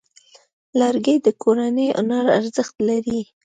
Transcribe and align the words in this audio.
لرګی 0.79 1.15
د 1.25 1.27
کورني 1.41 1.87
هنر 1.97 2.25
ارزښت 2.37 2.75
لري. 2.89 3.21